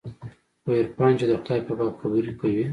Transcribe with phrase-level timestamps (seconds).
[0.63, 2.65] خو عرفان چې د خداى په باب خبرې کوي.